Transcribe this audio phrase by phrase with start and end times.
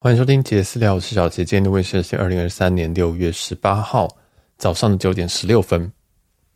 [0.00, 1.44] 欢迎收听杰私聊，我是小杰。
[1.44, 4.08] 今天的卫视是二零二三年六月十八号
[4.56, 5.90] 早上的九点十六分。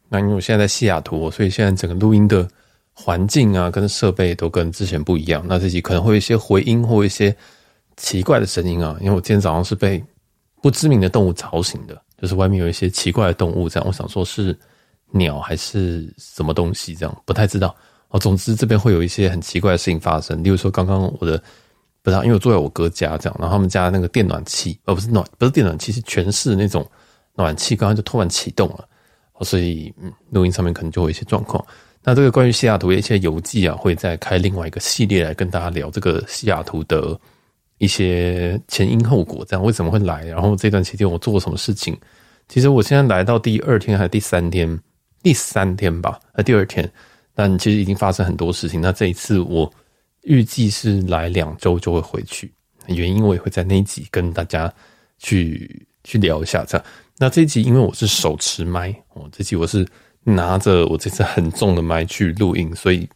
[0.09, 2.49] 那因为我现在在西雅图，所以现在整个录音的
[2.93, 5.45] 环境啊，跟设备都跟之前不一样。
[5.49, 7.37] 那这集可能会有一些回音或一些
[7.97, 10.01] 奇怪的声音啊，因为我今天早上是被
[10.63, 14.57] 不知名的动物吵醒的，就是外面有一些奇怪的动物，这样我想说是
[15.11, 17.75] 鸟还是什么东西，这样不太知道。
[18.11, 21.43] 哦，总之这边会有一些很奇怪的事情发生，例如说刚刚我的。
[22.03, 26.85] 不知道，因为我住在我哥家这样，然后他们家那个电暖气，呃不是暖，不是电暖气，是全室那种
[27.37, 28.85] 暖气，刚刚就突然启动了，
[29.43, 31.65] 所以嗯，录音上面可能就会有一些状况。
[32.03, 37.17] 那这个关于西雅图的一些游记啊，会再开另外一个系列来跟大家聊这个西雅图的
[37.79, 41.97] 一些前因后果，这样为什么会来，然后这段期间我做过什么事情。
[42.49, 44.77] 其实我现在来到第二天还是第三天，
[45.23, 46.91] 第三天吧，呃，第二天，
[47.33, 48.81] 但其实已经发生很多事情。
[48.81, 49.73] 那这一次我。
[50.23, 52.53] 预计是来两周就会回去，
[52.87, 54.73] 原因我也会在那一集跟大家
[55.19, 56.65] 去去聊一下。
[56.65, 56.87] 这样，
[57.19, 59.87] 那这一集因为我是手持麦哦，这集我是
[60.25, 63.09] 拿着我这次很重的麦去录音，所以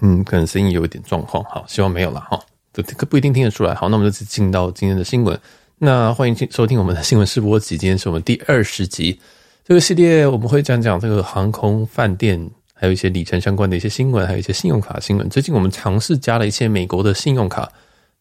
[0.00, 1.42] 嗯，可能声音有一点状况。
[1.44, 2.40] 好，希望没有了哈，
[2.72, 3.74] 这个不一定听得出来。
[3.74, 5.38] 好，那我们就进到今天的新闻。
[5.78, 9.20] 那欢迎收听我们的新闻试播集，今天是我们第二十集。
[9.64, 12.50] 这个系列我们会讲讲这个航空饭店。
[12.78, 15.26] 还有一些里程相关的一些新闻，还有一些信用卡新闻。
[15.30, 17.66] 最近我们尝试加了一些美国的信用卡，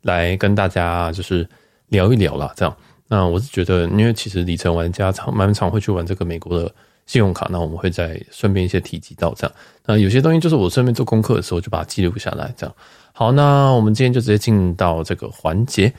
[0.04, 1.46] 来跟大家就是
[1.90, 2.54] 聊一聊啦。
[2.56, 2.74] 这样，
[3.10, 6.74] 那我是觉得，因为其实里程玩家常蛮常会去玩这个美国的
[7.06, 9.54] 信用卡，那我们会再顺便一些提及到这样。
[9.86, 12.54] 那有些东西就是我顺便做功课的时候就把它记录下来。
[12.56, 12.74] 这样，
[13.12, 15.94] 好，那我们今天就直接进到这个环节。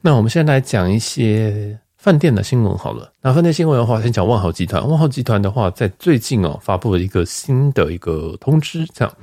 [0.00, 1.76] 那我们现在来讲一些。
[2.04, 4.86] 饭店的新闻好了，那饭店新闻的话，先讲万豪集团。
[4.86, 9.14] 万豪集团的话，在最近哦，发布了一个新的一个通知，这样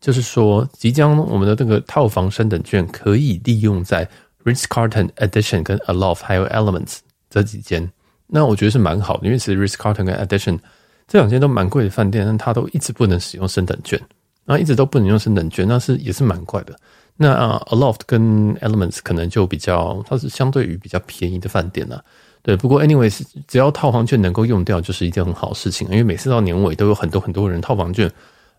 [0.00, 4.08] 就是说，即将我们的这个套房升等券可以利用在
[4.42, 7.86] Ritz-Carlton Edition 跟 Aloft 还有 Elements 这几间。
[8.26, 10.58] 那我觉得是蛮好的，因为其实 Ritz-Carlton 跟 Edition
[11.06, 14.00] 这两间都蛮贵的饭店，但它都一直不能使用升等券，
[14.46, 16.74] 然后一直都不能用升等券，那是也是蛮怪的。
[17.18, 22.02] 那啊，Aloft 跟 Elements 可能就比较，它是相对于比较便宜的饭店啊。
[22.42, 25.86] 对，不过 anyways，只要套房券能够用掉，就是一件很好事情。
[25.88, 28.10] 因为每次到年尾都有很多很多人套房券，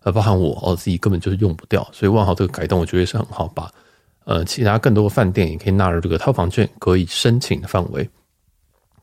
[0.04, 1.86] 呃，包含我哦自己根本就是用不掉。
[1.92, 3.68] 所以万豪这个改动，我觉得是很好，把
[4.24, 8.08] 呃其他更多的饭店也可以纳入这个套房券可以申请的范围。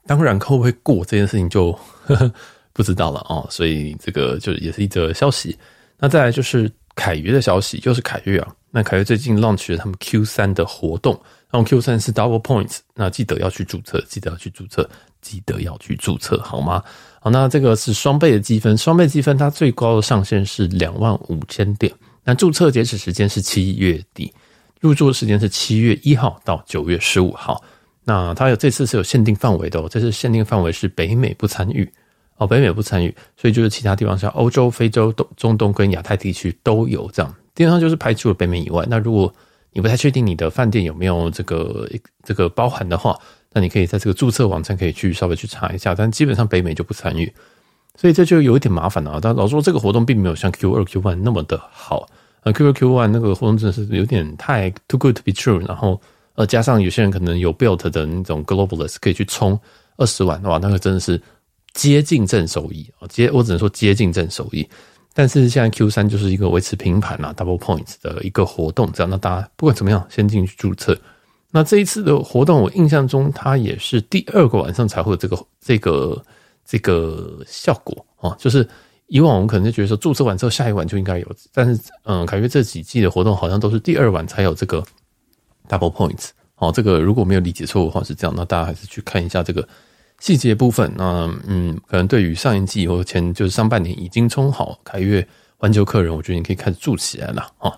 [0.08, 1.74] 当然，会不会过这件事情就
[2.06, 2.32] 呵 呵
[2.72, 3.46] 不知道了哦。
[3.50, 5.58] 所以这个就也是一则消息。
[5.98, 8.56] 那再来就是凯悦的消息，就是凯悦啊。
[8.72, 11.20] 那凯悦最近 launch 了他们 Q 三的活动。
[11.54, 14.88] 用 Q 三是 Double Points，那记得要去注册，记得要去注册，
[15.22, 16.84] 记得要去注册，好吗？
[17.20, 21.92] 好，那这个是双倍的积分，双倍积分它最高的上限是两万五千点。
[22.24, 24.32] 那注册截止时间是七月底，
[24.80, 27.64] 入住的时间是七月一号到九月十五号。
[28.04, 31.92] 那它有这次是有限定范围的哦，这次限定范围是北美不参与
[32.38, 37.36] 哦，北美不参与，所以就是其他地方像欧洲、非洲、东中东跟亚太地区都有这样。
[37.56, 38.86] 基本上就是排除了北美以外。
[38.88, 39.34] 那如果
[39.72, 41.88] 你不太确定你的饭店有没有这个
[42.24, 43.18] 这个包含的话，
[43.54, 47.32] 那你可以在这个注册网站可以去稍微去查一下，但基本上北美就不参与，
[47.96, 49.20] 所以这就有一点麻烦了啊。
[49.22, 52.08] 但老说，这个活动并没有像 Q 二 Q one 那么的好
[52.42, 56.00] 啊，Q 二 Q one 那个活动真的是有点太 too good to be true，然后
[56.36, 59.60] 呃加上有些人可能有 built 的那种 globalist 可以去充
[59.98, 61.22] 二十万的话，那个真的是
[61.74, 64.68] 接近正收益啊，接我只能说接近正收益。
[65.14, 70.98] 但是现在 Q 三就是一个维持平盘啊，double points 的一个活动，这样，那大家不管怎么样，先进去注册。
[71.52, 76.24] 那这一次的活动，我印象中它也是第二个晚上才会有这个这个
[76.64, 78.66] 这个效果啊，就是
[79.08, 84.84] 以往我们可能就觉得说注册完之后下一晚就应该有，但是嗯，感觉这几季的活动好像都是第二晚才有这个
[85.68, 86.30] double points。
[86.58, 89.68] 哦，这个如果没有理解错误的话是这样，那大家还是去看一下这个。
[90.20, 95.26] 细节部分，那嗯，可能对于上一季或前就是上半年已经充好凯悦
[95.58, 97.72] 环球客人，我觉得你可以开始住起来了啊。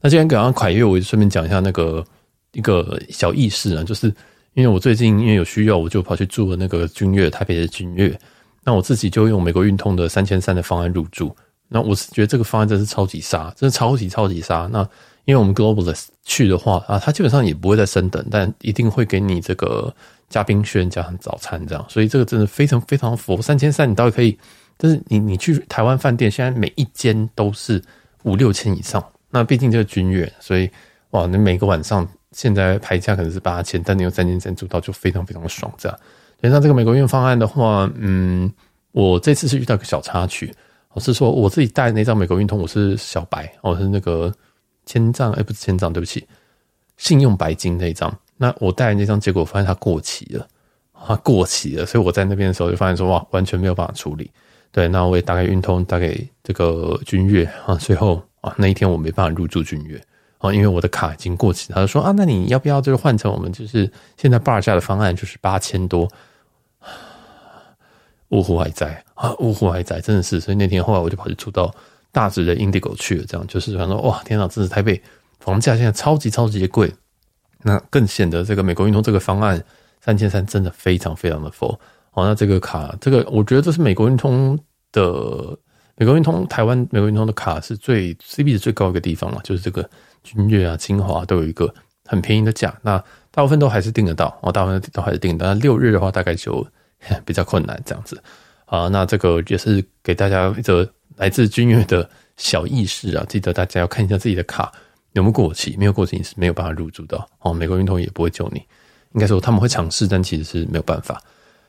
[0.00, 2.04] 那今天讲到凯悦，我就顺便讲一下那个
[2.52, 4.06] 一个小意思啊，就是
[4.54, 8.16] 因为我最近因为有需要，我就跑去住了那个君悦台北的君悦，
[8.62, 11.34] 那我自己就用美国运通的三千三的方案入住，
[11.68, 14.68] 那我是觉得这个方案真是超级杀，真的超级超级杀。
[14.72, 14.88] 那
[15.24, 19.92] 因为我们 Globalist 去的话啊，它基本上也不会再升等，但一定会给你这个。
[20.28, 23.40] 加冰轩加上早餐这样，所以这个真的非常非常佛。
[23.40, 24.38] 三千三你倒可以，
[24.76, 27.82] 但是你你去台湾饭店，现在每一间都是
[28.24, 29.02] 五六千以上。
[29.30, 30.70] 那毕竟这个君悦，所以
[31.10, 35.98] 哇，你每个晚上现在牌价可能是八千，但你有三千三住到就非常非常的爽这样。
[36.40, 38.52] 所以那这个美国运方案的话，嗯，
[38.92, 40.54] 我这次是遇到一个小插曲，
[40.92, 44.32] 我是说我自己带那张美国运通，我是小白，我是那个
[44.86, 46.26] 千帐，哎，不是千帐，对不起，
[46.96, 48.14] 信用白金那一张。
[48.38, 50.46] 那我带那张，结果发现它过期了，
[51.06, 54.30] 它过期了，所以我在那边的时候就发现说，哇，完全没有办法处理。
[54.72, 60.00] 对，那我也打给运通，打给这个君悦啊，最后啊那一天我没办法入住君悦
[60.38, 61.72] 啊，因为我的卡已经过期。
[61.72, 66.08] 他就说啊，那你要不要就是换成我们就是现在 bar 价的方案，就是八千多。
[68.28, 70.38] 呜呼还在啊，呜呼还在，真的是。
[70.38, 71.74] 所以那天后来我就跑去住到
[72.12, 75.02] 大直的 Indigo 去了，这样就是想说哇，天哪，真是台北
[75.40, 76.92] 房价现在超级超级贵。
[77.62, 79.62] 那更显得这个美国运通这个方案
[80.00, 81.78] 三千三真的非常非常的佛。
[82.10, 84.58] 好，那这个卡，这个我觉得这是美国运通
[84.92, 85.56] 的
[85.96, 89.88] 美国运通台湾美国运通的卡是最 CP 值最高一个地方了，就是这个
[90.22, 91.72] 君越啊、清华都有一个
[92.06, 92.96] 很便宜的价，那
[93.30, 95.54] 大部分都还是订得到哦，大部分都还是订得到。
[95.54, 96.66] 那六日的话，大概就
[97.24, 98.20] 比较困难这样子。
[98.64, 104.72] 啊，那这个也是给大家一则来自君越的小意识啊，记得大家要看一下自己的卡。
[105.18, 105.76] 有没有过期？
[105.76, 107.52] 没有过期你是没有办法入住的哦。
[107.52, 108.62] 美国运通也不会救你，
[109.12, 111.20] 应该说他们会尝试，但其实是没有办法。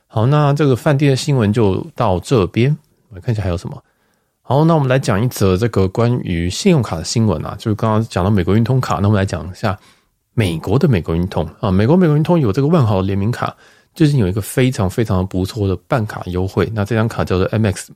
[0.07, 2.75] 好，那这个饭店的新闻就到这边。
[3.09, 3.83] 我看一下还有什么。
[4.41, 9.77] 好，那我们来讲一则这个关于信用卡的新闻啊，就是刚刚讲到美国运通卡，那我们来讲一下
[10.33, 11.69] 美国的美国运通啊。
[11.69, 13.55] 美国美国运通有这个万豪联名卡，
[13.93, 16.69] 最近有一个非常非常不错的办卡优惠。
[16.73, 17.87] 那这张卡叫做 MX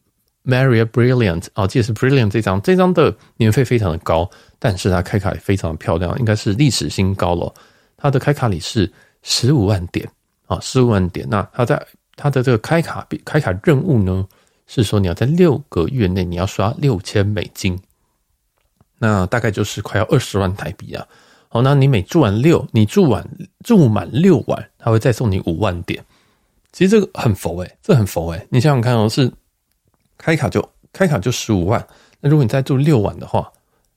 [0.45, 4.30] Maria Brilliant 啊，这也是 Brilliant 这张，这张的年费非常的高。
[4.60, 7.54] 但是它开卡也非常的漂亮，应该是历史新高了。
[7.98, 8.92] 它的开卡礼是
[9.22, 10.10] 十五万点
[10.48, 11.28] 啊，十五万点。
[11.30, 11.86] 那它在
[12.16, 14.25] 它的这个开卡比开卡任务呢，
[14.68, 17.80] 是说你要在六个月内你要刷六千美金，
[19.00, 21.06] 那大概就是快要二十万台币啊。
[21.50, 23.25] 好，那你每住完六，你住完
[23.63, 26.04] 住满六晚，他会再送你五万点。
[26.72, 29.31] 其实这个很佛诶、这很佛诶、你想想看哦，是
[30.24, 31.86] 开卡就开卡就十五万，
[32.22, 33.52] 那如果你再住六晚的话。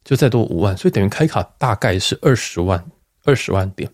[0.07, 2.81] 就再多五万，所以等于开卡大概是二十万，
[3.25, 3.91] 二十万点，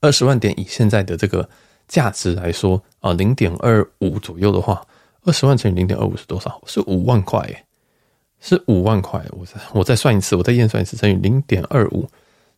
[0.00, 1.48] 二十万点以现在的这个
[1.86, 4.84] 价值来说啊，零点二五左右的话，
[5.22, 6.60] 二十万乘以零点二五是多少？
[6.66, 7.64] 是五万块，
[8.40, 9.24] 是五万块。
[9.30, 12.04] 我再我再算一次，我再验算一次，乘以零点二五，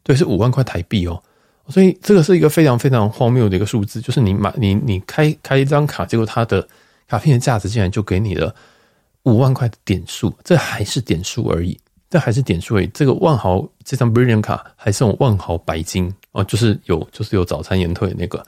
[0.02, 1.22] 对，是五万块台币哦。
[1.68, 6.66] 所以这个是一个非常非常荒谬的一个数字，就是你买你你开开一张卡，结果它的
[7.08, 8.54] 卡片的价值竟然就给你了
[9.24, 11.76] 五万块的点数，这还是点数而已。
[12.10, 18.42] 这还是点数而已，这个万豪这张 Brilliant 卡还送万豪白金哦，就是有就是有早餐延退的那个，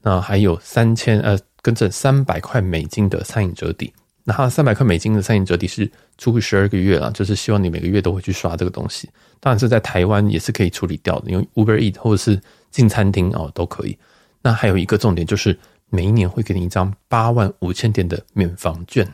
[0.00, 3.92] 那还有三千呃，跟着三百块美金的餐饮折抵，
[4.22, 9.10] 那它三百块美金的餐饮折抵是除以十二个月了，就是希望你每个月都会去刷这个东西。
[9.40, 12.40] 当然是在台湾也是可以处理掉的，因为 Uber Eat 或者是
[12.70, 13.98] 进餐厅哦都可以。
[14.40, 15.58] 那还有一个重点就是
[15.90, 19.06] 每一年会给你一张八万五千点的免房券。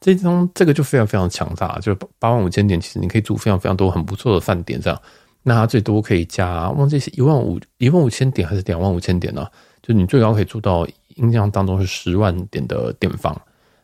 [0.00, 5.00] 这张这个就非常非常强大，就是八万五千点，其实你可以住非常非常多很不错的饭店，这样。
[5.42, 9.46] 那它最多可以加，忘记是一万五一万五千点还是两万五千点呢？
[9.82, 13.40] 就你最高可以住到印象当中是十万点的点房，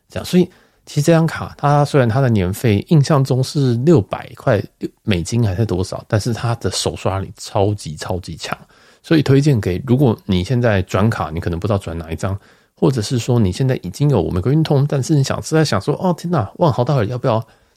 [0.08, 0.24] 这样。
[0.24, 0.44] 所以
[0.86, 4.62] 其实这张卡它虽然它的年费印象中是六百块
[5.02, 8.56] 美金还是多少，但是它的手刷力超级超级强，
[9.04, 12.36] 所以推荐给如果你现在转卡，你可能不知道转哪一张。
[12.76, 17.34] 或者是说你现在已经有美国运通，但是你想是在想说，哦天哪，万豪到底要不要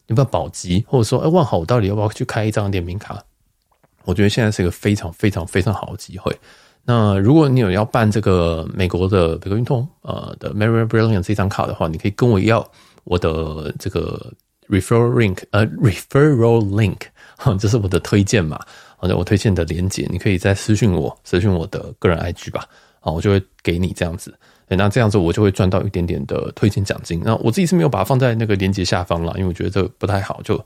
[0.08, 0.84] 要不要保级？
[0.88, 3.24] 或者说，哎，万豪我到底要不要去开一张联名卡？
[4.06, 6.36] 我觉得现在是一个非常非常非常好的机会。
[6.84, 12.68] 那如果你有要办这个美国的美国运通呃的 Marriott Brilliant 这张卡的话，你可以跟我要
[13.04, 14.34] 我的这个
[14.68, 16.98] referral link 呃 referral link，
[17.38, 18.60] 哈这是我的推荐嘛，
[19.00, 22.66] 好的，我推荐的链接，你可以再私讯我，私讯我的个人 IG 吧，
[23.00, 24.34] 好，我就会给你这样子。
[24.68, 27.22] 那这样子我就会赚到一点点的推荐奖金。
[27.24, 30.58] 那我自己是没有把它放在那个链接下方了，因为我觉得这不太好，就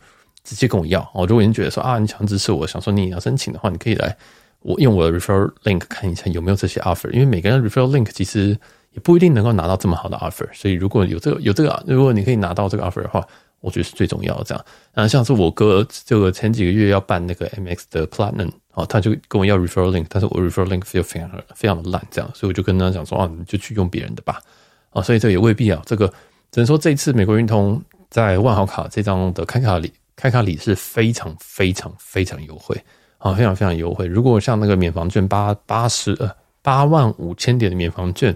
[0.46, 1.06] 直接跟我要。
[1.14, 4.16] 我如果你觉得说啊，你想支持我，想说你要申请的话，你可以来
[4.62, 7.12] 我用我的 referral link 看一下有没有这些 offer。
[7.12, 8.58] 因为每个人 referral link 其实
[8.94, 13.28] 也不一定能够拿到这么好的 offer，所以如果有这个有这个，如果你可以拿到这个 offer 的话。
[13.62, 14.66] 我觉得是最重要的，这样。
[14.94, 24.42] 那像是我哥这个前几个月要办那个 MX 的 Platinum，哦，他就跟我要 referral link，但是我 referral link 就非常非常的烂，这样，所以我就跟他讲说，啊，你就去用别人的吧，
[24.90, 26.08] 啊，所以这也未必啊，这个
[26.52, 32.76] 只能说这次美国运通在万豪卡这张的开卡礼开卡礼是非常非常非常优惠，
[33.20, 34.08] 啊，非常非常优惠。
[34.08, 36.30] 如果像那个免房券八八十呃
[36.64, 38.36] 八万五千点的免房券，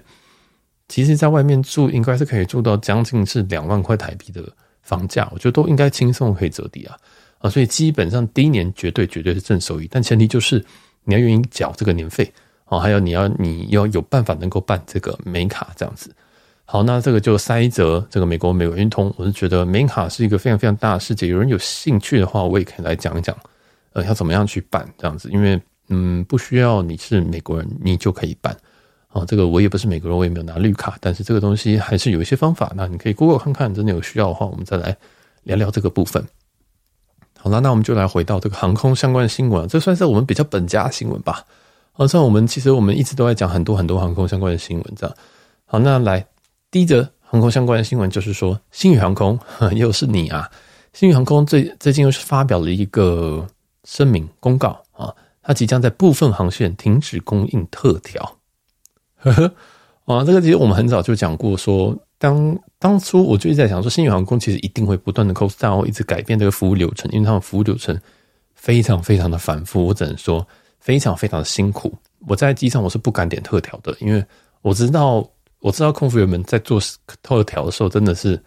[0.88, 4.44] 其实在外面住应该是可以住到将近是两万块台币的。
[4.86, 6.96] 房价我觉得都应该轻松可以折抵啊
[7.40, 10.64] 啊，所以基本上第一年绝对绝对是正收益，但前提就是
[11.04, 12.32] 你要愿意缴这个年费
[12.64, 16.16] 啊，还有你要你要有办法能够办这个美卡这样子。
[16.68, 23.38] 好，那这个就塞泽这个美国美国运通，我是觉得美卡是一个非常非常大的世界，有人有兴趣的话，我也可以来讲一讲，
[23.94, 28.56] 呃，要怎么样去办这样子，因为嗯，不需要你是美国人，你就可以办。
[29.16, 32.74] 啊，这个我也不是美国人，我也没有拿绿卡，但是这个东西还是有一些方法。
[32.76, 34.94] 那你可以 Google 看看，真的有需要的话，我们再来
[35.44, 36.22] 聊聊这个部分。
[37.40, 41.46] 好了，那我们就来回到这个航空相关的新闻，这算是我们比较本家的新闻吧。
[41.94, 45.16] 好，像我们其实我们一直都在讲很多很多航空相关的新闻，这样。
[45.64, 46.28] 好，那来
[46.70, 49.40] 第一则航空相关的新闻就是说，星宇航空
[49.78, 50.52] 又是你啊！
[50.92, 53.48] 星宇航空最最近又是发表了一个
[53.86, 58.38] 声明公告啊，它即将在部分航线停止供应特调。
[59.26, 59.34] 呵
[60.06, 68.00] 呵，啊，这个其实我们很早就讲过说，当当初我就一直在想说，星宇航空其实一定会不断的 cost down，一直改变这个服务流程，因为他们服务流程
[68.54, 70.46] 非常非常的繁复，我只能说
[70.80, 71.92] 非常非常的辛苦。
[72.28, 74.24] 我在机场我是不敢点特调的，因为
[74.62, 75.28] 我知道
[75.60, 76.80] 我知道空服员们在做
[77.24, 78.40] 特调的时候真的是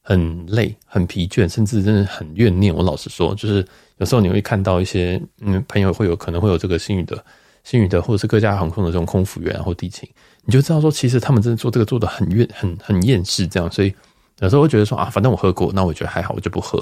[0.00, 2.72] 很累、很疲倦，甚至真的很怨念。
[2.72, 3.66] 我老实说，就是
[3.98, 7.24] 有时候你会看到一些嗯朋友会有可能会有这个星宇的。
[7.64, 10.08] 新宇的或者是各家航空的这种空服员或地勤，
[10.44, 13.94] 你就知道说，其实他们真的做这个做的很厌很很厌世这样，所以
[14.40, 16.78] 有时候会觉得说啊，反正我喝过，那我觉得还好，我就不喝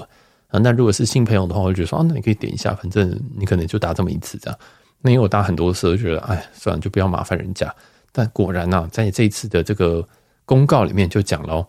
[0.48, 0.58] 啊。
[0.58, 4.58] 那如果是新朋友的话，我就觉得说啊，那你可以点一下，反正你可能就搭这么一次这样。
[5.02, 7.74] 那因为我搭很多次，我觉得哎，算了，就不要麻烦人家。
[8.12, 10.06] 但果然呐，在这一次的这个
[10.44, 11.66] 公告里面就讲了，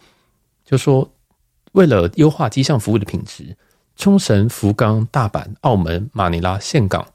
[0.65, 1.10] 就说
[1.74, 3.56] 为了优化机上服务的品质，
[3.96, 7.06] 冲绳、福冈、大阪、澳门、马尼拉、岘港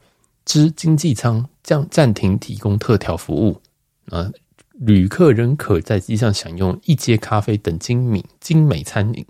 [0.47, 1.47] 之经济舱。
[1.67, 3.61] 将暂停提供特调服务，
[4.09, 4.31] 啊，
[4.71, 9.25] 旅客仍可在机上享用一阶咖啡等精美精美餐饮。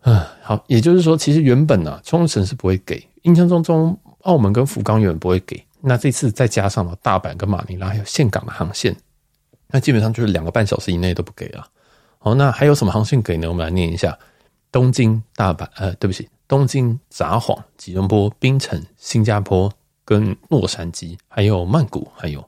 [0.00, 8.96] 啊，好，也就是说，其实原本呢、啊，冲绳是不会给，印象中中澳门跟福冈原本不会给，那这次再加上了大阪跟马尼拉还有岘港的航线，
[9.66, 11.68] 那基本上就是两个半小时以内都不给了。
[12.18, 13.46] 好，那还有什么航线给呢？
[13.46, 14.18] 我们来念一下：
[14.72, 19.72] 东京、大阪，呃，对不起，东京、札幌、吉隆坡、槟城、新加坡。
[20.08, 22.42] 跟洛杉矶，还有曼谷，还有，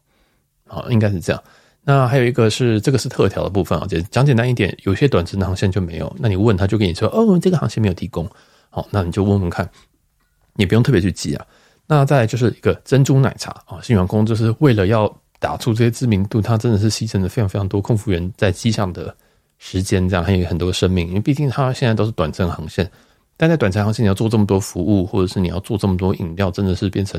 [0.66, 1.42] 好，应该是这样。
[1.82, 6.10] 那还有一个是这个是特调的部分啊，讲简单一点，有些短程的航线就没有。
[6.18, 8.26] 那你问他就跟你说，哦，这个航线没有提供。
[8.70, 9.68] 好，那你就问问看，
[10.54, 11.46] 你不用特别去记啊。
[11.86, 19.14] 那再来就是一个珍珠奶茶啊，新员工就是为了要打出这些知名度，它真的是牺牲了非常非常多空服员在机上的
[19.58, 22.90] 时间，这样还有很多生命，因为毕竟它现在都是短程航线，
[23.40, 27.18] 但在短程航线你要做这么多服务，或者是你要做这么多饮料，真的是变成。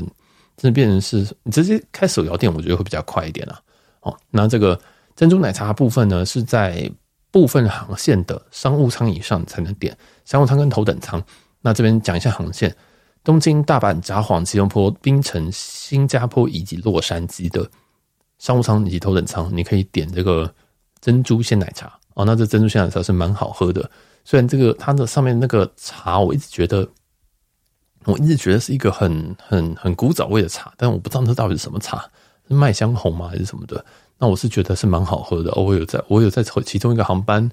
[0.54, 3.58] 真的变成是你直接开手摇店，我觉得会比较快一点啦。
[4.02, 4.78] 哦，那这个
[5.16, 6.88] 珍珠奶茶部分呢，是在
[7.30, 11.20] 部分航线的商务舱以上才能点，商务舱跟头等舱。
[11.62, 12.76] 那这边讲一下航线：
[13.24, 17.68] 东京、大阪、札幌、吉隆坡、槟城、新加坡以及洛杉矶的
[18.38, 20.54] 商务舱以及头等舱，你可以点这个
[21.00, 21.98] 珍珠鲜奶茶。
[22.12, 23.90] 哦，那这珍珠鲜奶茶是蛮好喝的，
[24.24, 26.88] 虽然这个它的上面那个茶，我一直觉得。
[28.04, 32.04] 我一直觉得是一个很很很古早味的茶，但我不知道那到底是什么茶，
[32.48, 33.84] 是麦香红吗还是什么的？
[34.18, 35.52] 那我是觉得是蛮好喝的。
[35.54, 37.48] 我有在，我有在其中一个航班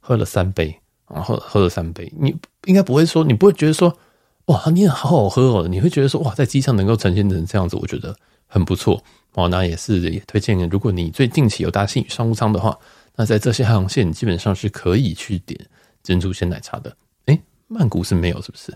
[0.00, 0.78] 喝了三杯，
[1.08, 2.12] 然后喝了三杯。
[2.20, 3.96] 你应该不会说，你不会觉得说，
[4.44, 5.66] 哇，你也好好喝哦。
[5.66, 8.14] 你会觉得说，哇，在机上能够呈现成这样子，我觉得
[8.46, 9.02] 很不错
[9.32, 9.48] 哦。
[9.48, 12.78] 那也是也推荐，如果你最近期有搭星宇商务舱的话，
[13.16, 15.58] 那在这些航线基本上是可以去点
[16.04, 16.96] 珍珠鲜奶茶的。
[17.26, 18.72] 诶，曼谷是没有，是不是？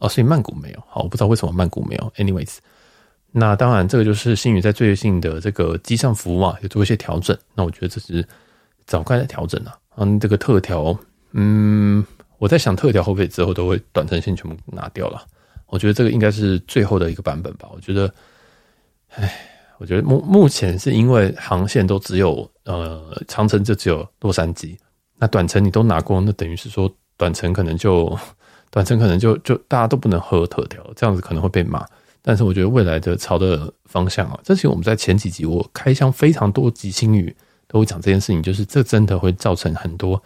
[0.00, 2.12] 哦，所以曼谷没有，好，我不知道为什么曼谷没有。
[2.16, 2.58] Anyways，
[3.32, 7.34] 那当然这个就是星宇在最近的这个机上服务啊，有做一些调整。
[7.54, 8.22] 那我觉得这是
[8.84, 9.74] 早该的调整啊。
[9.96, 10.94] 嗯，这个特调，
[11.32, 12.04] 嗯，
[12.36, 15.24] 我在想特调会不会之后都会短程线全部拿掉了？
[15.68, 17.68] 我觉得这个应该是最后的一个版本吧。
[17.72, 18.12] 我觉得，
[19.14, 24.76] 唉，我觉得目目前是因为航线都只有呃长城就只有洛杉矶，
[25.18, 28.18] 那短程你都拿过，那等于是说短程可能就。
[28.68, 31.86] 短程可能就就大家都不能喝特调，这样子可能会被骂。
[32.20, 37.34] 但是我觉得未来的朝的方向啊，这其实我们在前几集我开箱非常多集星宇
[37.68, 40.22] 都会讲这件事情，就是这真的会造成很多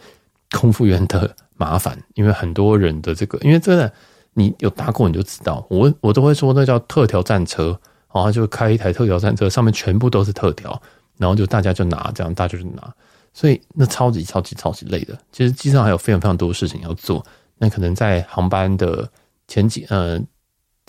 [0.52, 3.92] 空服员的麻烦，因为很多人的这个，因为真的
[4.32, 7.78] 你有搭过你就知道，我我都会说那叫特调战车，
[8.12, 10.80] 然后就开一台特调战车，上面全部都是特调，
[11.18, 12.92] 然后就大家就拿这样，大家就拿，
[13.32, 15.18] 所以那超级超级超级累的。
[15.32, 17.25] 其实机上还有非常非常多事情要做。
[17.58, 19.08] 那可能在航班的
[19.46, 20.20] 前几，呃，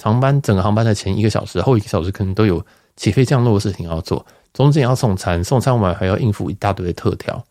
[0.01, 4.25] 航班整个航班的前一个小时、后一个小时，可能都有起飞降落的事情要做。
[4.53, 7.43] 中间要送餐，送餐完还要应付一大堆的特调。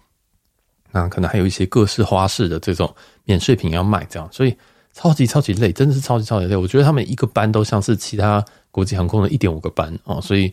[0.90, 2.92] 那可能还有一些各式花式的这种
[3.24, 4.56] 免税品要卖，这样，所以
[4.92, 6.56] 超级超级累，真的是超级超级累。
[6.56, 10.52] 我觉得他们一个班都像是其他国际航空的一点五个班哦，所以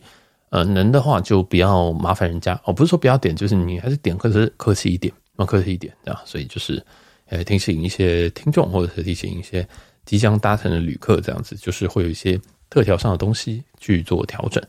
[0.50, 5.12] 呃，能的话就不要麻烦人家哦，不是说不要点，就是你还是点，可是客气一点，
[5.46, 6.84] 客气一点，啊，所以就是。
[7.30, 9.68] 呃，提醒一些听众，或者是提醒一些
[10.06, 12.40] 即将搭乘的旅客，这样子就是会有一些
[12.70, 14.64] 特调上的东西去做调整。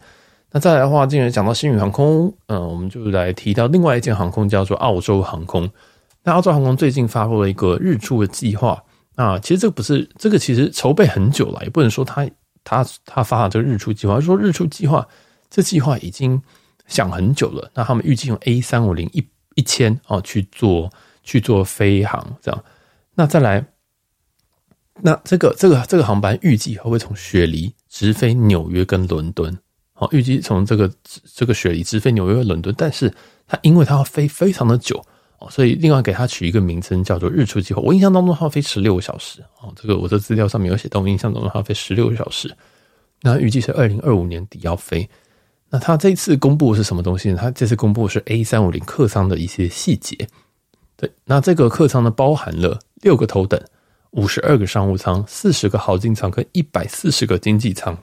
[0.52, 5.72] 那再来的话，既然讲到星宇航空，嗯，我们就来提到另外一间航空，叫做澳洲航空。
[6.22, 8.84] 那澳洲航空最近发布了一个日出的计划。
[9.16, 12.30] 那其实这个不是这个，其实筹备很久了，也不能说他
[12.66, 15.08] 他他发了这个日出计划，说日出计划
[15.50, 16.42] 这计划已经
[16.88, 17.72] 想很久了。
[17.74, 19.26] 那他们预计用 A 三五零一
[19.56, 20.90] 一千哦去做
[21.24, 22.64] 去做飞航，这样。
[23.16, 23.66] 那再来，
[25.02, 29.58] 那这个这个这个航班预计会会从雪梨直飞纽约跟伦敦。
[29.94, 30.90] 好，预计从这个
[31.36, 33.14] 这个雪梨直飞纽约跟、伦敦，但是
[33.46, 35.04] 它因为它要飞非常的久
[35.40, 37.82] 哦，所以另外给它取一个名称叫做“日出计划”。
[37.84, 42.56] 我印象当中它要飞十六个小时哦，这个我的资料上面有写，但我印象当中它要飞十六个小时。
[43.22, 45.10] 那预计是二零二五年底要飞。
[45.70, 47.38] 那它这次公布的是什么东西呢？
[47.40, 50.28] 它这次公布的是 A 三五零客舱的一些细节。
[50.98, 53.62] 对，那这个客舱呢，包含了六个头等、
[54.12, 57.98] 五十二个商务舱、四十个豪金舱跟一百四十个经济舱。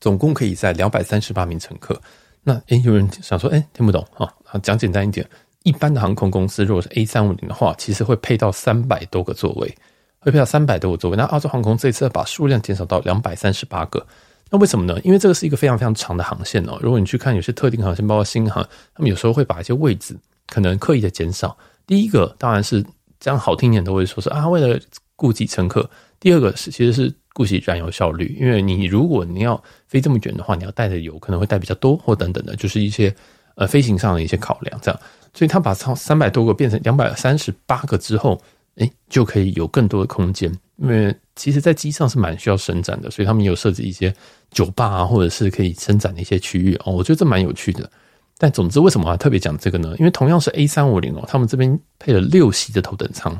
[0.00, 2.00] 总共可以载两百三十八名乘客。
[2.42, 4.32] 那诶，有人想说，诶，听不懂啊？
[4.62, 5.28] 讲简单一点，
[5.64, 9.72] 一般的航空公司如果是 A 三五零的话，其实会配到三百多个座位，
[10.20, 11.16] 会配到三百多个座位。
[11.16, 14.06] 那澳洲航空这次把数量减少到两百三十八个。
[14.52, 14.96] 那为什么呢？
[15.02, 16.78] 因为这个是一个非常非常长的航线哦。
[16.80, 18.62] 如果你去看有些特定航线，包括新航，
[18.94, 20.16] 他们有时候会把一些位置
[20.46, 21.56] 可能刻意的减少。
[21.86, 22.84] 第一个当然是
[23.18, 24.78] 这样好听点都会说是啊，为了
[25.16, 25.90] 顾及乘客。
[26.20, 27.12] 第二个是其实是。
[27.34, 33.16] 顾及燃油效率，因为你如果你要飞这么远的话，你要带的油可能会带比较多，或等等的，就是一些
[33.54, 35.00] 呃飞行上的一些考量，这样，
[35.32, 38.38] 所以他把超三百多个变成两百三十八个之后，
[38.76, 40.52] 诶，就可以有更多的空间。
[40.76, 44.14] 因为其实，在机上是蛮需要伸展的，所以他们有设置一些
[44.50, 47.90] 酒吧啊，或者是可以伸展的一些区域哦，我觉得这蛮有趣的。
[48.38, 49.94] 但总之，为什么我要特别讲这个呢？
[49.98, 53.32] 因为同样是 A 三五零哦，他们这边配了六席的头等舱，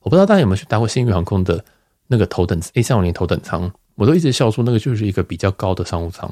[0.00, 1.64] 我不知道大家有没有去搭过星宇航空的。
[2.08, 6.30] 那个头等 A 三五零头等舱，我都一直笑说那个就是一个比较高的商务舱。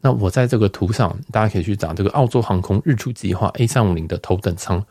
[0.00, 4.84] 那我在这个图上，大家可以去找这个澳洲航空日出计划 A 三五零的头等舱，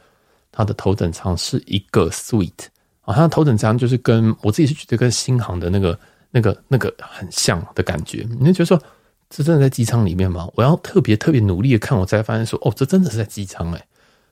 [0.50, 2.68] 它的头等舱是一个 suite
[3.14, 5.98] 好像头等舱就是跟我自己是觉得跟新航的那个、
[6.32, 8.28] 那个、那个很像的感觉。
[8.40, 8.82] 你就觉得说，
[9.30, 10.50] 这真的在机舱里面吗？
[10.56, 13.86] 我要特别特别努力的看，我才发现说，哦，这真的是在机舱哎，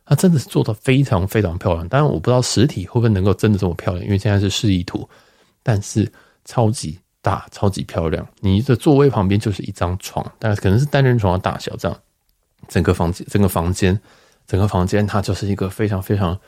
[0.06, 1.88] 它真的是做的非常非常漂亮。
[1.88, 5.08] 当然，我不知道实体会不会能够真的这么漂亮，因为现在是示意图。
[5.64, 6.10] 但是
[6.46, 8.26] 超级大，超级漂亮。
[8.40, 11.98] 你的座位旁边就是一张床，大概可能是单人床的大小这样。
[12.70, 14.00] 整个房间，整个房间，
[14.48, 16.40] 整个房间，它就是一个非常非常，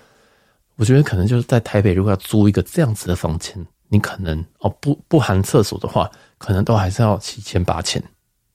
[0.79, 3.53] 我觉得可能就是在台北，如果要租一个这样子的房间，
[3.89, 8.01] 你可能哦不不含厕所的话，可能都还是要七千八千，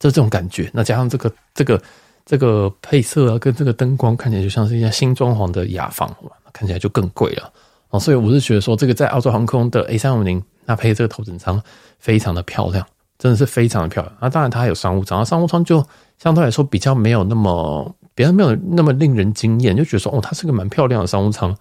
[0.00, 0.70] 就这种感觉。
[0.72, 1.82] 那加上这个这个
[2.24, 6.10] 这个配色啊，跟这个灯光，看起来就像是一家新装潢的雅房，
[6.50, 7.52] 看起来就更贵了。
[7.90, 10.42] 哦，所以我是觉得说，这个在澳洲航空的 A 三五零。
[10.66, 11.62] 那配这个头等舱
[11.98, 12.87] 非常的漂亮，
[13.18, 14.16] 真的是非常的漂亮。
[14.18, 21.54] 那当然它还有商务舱，商务舱就相对来说比较没有那么，别人没有那么令人惊艳，就觉得说哦，它是个蛮漂亮的商务舱。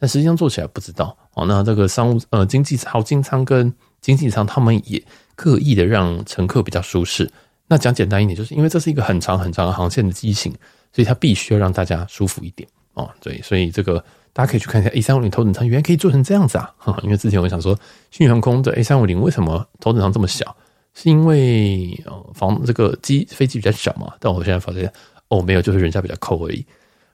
[0.00, 1.46] 但实际上坐起来不知道哦。
[1.46, 5.00] 那这个商务呃经济豪金舱跟经济舱，他们也
[5.36, 7.30] 刻意的让乘客比较舒适。
[7.68, 10.50] 那讲简单一点，就是因为这是一个很长很长的航线的机型，
[10.92, 13.08] 所以它必须要让大家舒服一点哦。
[13.20, 14.02] 对，所以这个。
[14.32, 16.72] 大家可以去看一下 A 三五零头等舱，原来可以做成这样子啊！
[17.02, 17.76] 因为之前我想说，
[18.12, 20.56] 星宇航空的 A 三五零为什么头等舱这么小？
[20.94, 24.14] 是因为呃房这个机飞机比较小嘛？
[24.20, 24.90] 但我现在发现
[25.30, 26.64] 哦，没有，就是人家比较抠而已。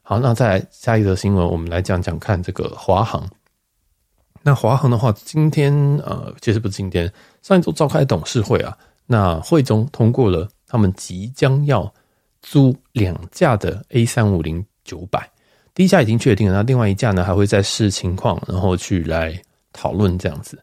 [0.09, 3.29] 好，那再来下一则新闻，我们来讲讲看这个华航。
[4.41, 11.93] 那华航的话，今天呃，其实不是今天，上一周召开董事会啊，那会中通过了他们即将要
[12.41, 15.29] 租两架的 A 三五零九百。
[15.75, 19.37] 第一架已经确定了，那另外一架呢，还会再视情况，然后去来
[19.73, 20.57] 讨论这样子。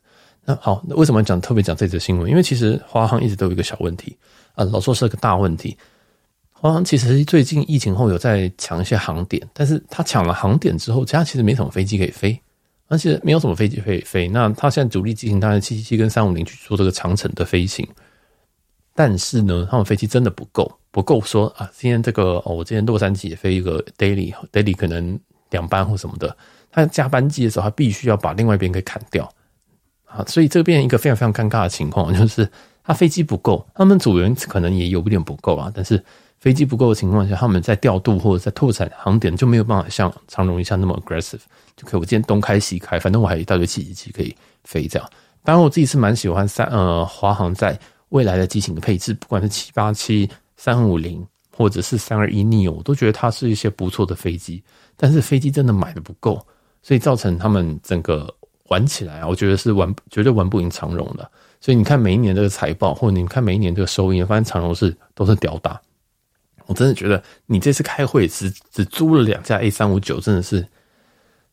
[0.46, 2.30] 那好，那为什么讲特别讲这则新闻？
[2.30, 4.18] 因为其实华航一直都有一个小问题
[4.54, 5.78] 啊，老说是个大问题。
[6.64, 12.40] 华航其实最近疫情后有在抢一些航点，但是他抢了航点之后，其他其实没什么飞机可以飞，
[12.88, 14.30] 而且没有什么飞机可以飞。
[14.30, 17.86] 那他现在主力机型当然七七七跟三五零去做这个长程的飞行，
[18.96, 20.72] 但是呢，他们飞机真的不够。
[20.90, 21.70] 不够说啊！
[21.76, 26.34] 今天这个哦，我今天洛杉矶也飞一个 daily，daily 可能两班或什么的。
[26.72, 29.30] 他加班机的时候，他必须要把另外一边给砍掉
[30.06, 30.24] 啊！
[30.28, 32.48] 所以这变成一个非常非常尴尬的情况，就是
[32.86, 35.70] 他飞机不够，他们组员可能也有一点不够啊。
[35.76, 36.02] 但是
[36.44, 41.40] 飞机不够的情况下，他们在调度或者在拓展航点就没有办法像长荣一样那么 aggressive，
[41.78, 45.10] 就可以我今天东开西开，反正我还有一大堆七七七可以飞这样。
[45.42, 47.80] 当然，我自己是蛮喜欢三呃华航在
[48.10, 50.30] 未来的机型的配置，不管是七八七。
[50.56, 51.26] 三五零
[51.58, 54.64] 或者是三二一 neo，我都觉得它是一些不错的飞机，
[54.96, 56.40] 但是飞机真的买的不够，
[56.82, 58.34] 所以造成他们整个
[58.70, 61.30] 玩起来啊，我觉得是玩绝对玩不赢长荣的。
[61.60, 65.82] 所以你看每一年这个财报，或者你看每一年这个收益，发现长荣是都是屌打。
[66.74, 70.68] 我真的觉得你这次开会只只租了两架 A 三五九，真的是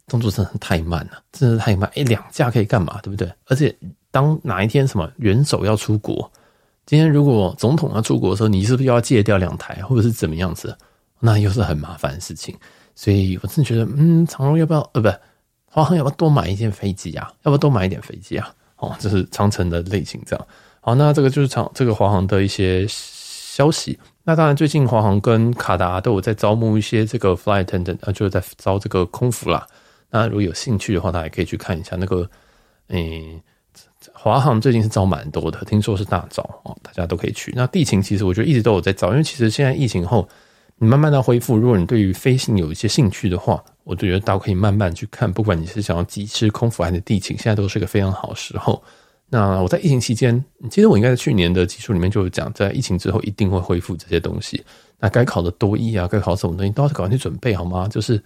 [0.09, 1.91] 动作真的太慢了，真的太慢。
[1.95, 2.99] 哎，两架可以干嘛？
[3.03, 3.31] 对不对？
[3.45, 3.77] 而且
[4.11, 6.33] 当哪一天什么元首要出国，
[6.87, 10.75] 今天如果总统要出国的时候，你是不是又要借调两台，或者是怎么样子？
[11.19, 12.57] 那又是很麻烦的事情。
[12.95, 14.81] 所以我真的觉得，嗯，长荣要不要？
[14.95, 15.09] 呃，不，
[15.67, 17.31] 华航要不要多买一件飞机啊？
[17.43, 18.51] 要不要多买一点飞机啊？
[18.77, 20.47] 哦，这是长城的类型这样。
[20.81, 23.99] 好，那这个就是长这个华航的一些消息。
[24.23, 29.67] 那当然，最近华航跟卡达都有在招募一些这个 flight attendant，啊，就是在招这个空服啦。
[30.11, 32.29] 那如果有兴趣的话，大家也可以去看一下那个，
[32.89, 33.41] 嗯，
[34.13, 37.53] 华航最近是招蛮多的，听说是大招哦，大家都可以去。
[37.57, 40.29] 那地勤其实我觉得一直都有在招，因为其实现在疫情后，
[40.77, 48.83] 你慢慢的恢复，如果你对于飞行有一些兴趣的话，我就觉得大家可以慢慢去看，不管你是想要机师、空服还是地勤，现在都是一个非常好时候。
[49.33, 54.61] 那我在疫情期间，其实我应该在去年的集数里面就讲，在疫情之后一定会恢复这些东西。
[54.99, 57.87] 那该考的多艺啊，该考什么东西都要搞完去准备好吗？
[57.87, 58.21] 就是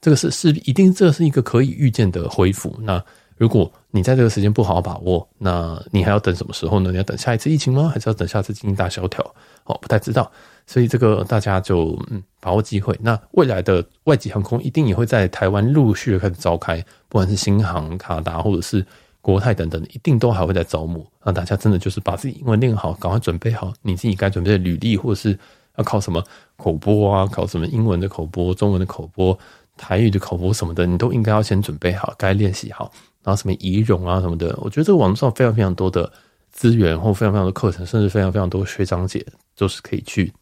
[0.00, 2.76] 这个是是一定这是一个可以预见的恢复。
[2.82, 3.00] 那
[3.36, 6.90] 如果你在这个时间不好好把握，那你还要等什么时候呢？
[6.90, 7.88] 你要等下一次疫情吗？
[7.94, 9.24] 还是要等下次经济大萧条？
[9.62, 10.28] 哦，不太知道。
[10.66, 12.98] 所以这个大家就嗯把握机会。
[13.00, 18.84] 那未来的外籍航空一定也会在台湾陆续的开始召开，不管是新航、卡达或者是。
[19.20, 25.38] 国泰等等，一定都还会再招募，让大家真的就是把自己英文练好，赶快准备好你自己该准备的履历，或者是
[25.76, 26.22] 要考什么
[26.56, 29.36] 口播啊，考什么英文的口播、中文的口播、
[29.76, 32.90] 台语的口播什么的，你都应该要先准备好，该练习好。
[33.22, 36.10] 然后什么仪容啊什么的，我觉得这个网络上非常非常多的
[36.50, 39.26] 资源，或非常非常多课程，甚至非常非常多学长姐
[39.56, 40.32] 都是可以去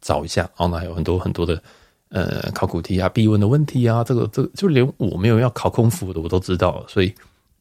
[0.00, 0.42] 找一下。
[0.56, 1.60] 然后呢，还有很多很多的
[2.10, 7.12] 呃考古题啊、必问的问题啊，这个这个就连我没有要考空服的，我都知道，所以。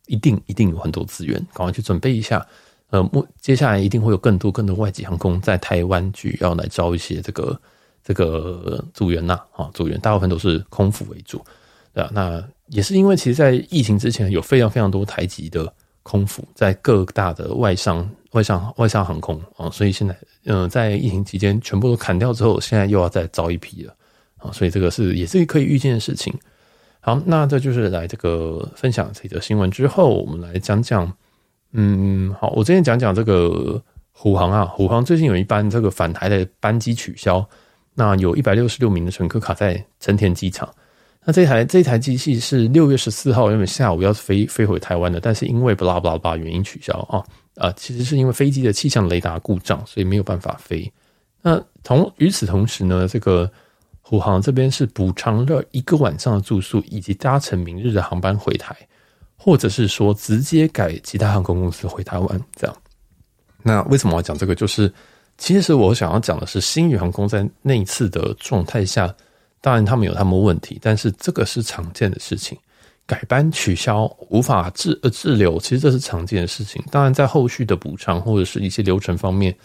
[0.07, 2.45] 一定一定有很多资源，赶快去准备一下。
[2.89, 7.59] 呃，目接下来一定会有更多更多外籍航空在台湾去要来招一些这个
[8.03, 11.43] 这个组员呐，啊，组员大部分都是空服为主，
[11.91, 23.95] 对啊，那也是因为其实，在疫情之前有非常非常多台籍的空服在各大的外商外商外商航空啊，所以现在嗯，在疫情期间全部都砍掉之后，现在又要再招一批了
[24.37, 26.31] 啊，所以这个是也是可以预见的事情。
[27.05, 31.13] 好，那这就是来这个分享这则新闻之后，我们来讲讲，
[31.73, 37.45] 嗯，好，我之前讲讲这个虎航啊，虎航最近有一班这个返台的班机取消，
[37.93, 40.73] 那有一百六十六名的乘客卡在成田机场。
[41.25, 47.21] 那这台这台机器是六月十四号原本下午要飞飞回台湾的，但是因为巴拉巴拉巴原因取消啊
[47.57, 50.89] 啊，其实是因为飞机的气象雷达故障，所以没有办法飞。
[51.41, 53.51] 那同与此同时呢，这个。
[54.13, 58.77] 虎航这边是补偿了一个晚上的住宿，以及搭乘明日的航班回台，
[59.35, 62.77] 或者是说直接改其他航空公司回台湾这样。
[63.63, 64.53] 那为什么要讲这个？
[64.53, 64.93] 就是
[65.39, 69.11] 其实我想要讲的是，新宇航空在那一次的状态下，
[69.61, 72.55] 当然他们有他们问题，但是这个是常见的事情，
[73.07, 76.79] 改班取消无法滞呃滞留，其实这是常见的事情。
[76.91, 79.57] 当然在后续的补偿或者是一些流程方面